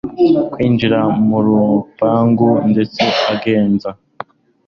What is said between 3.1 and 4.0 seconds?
agenza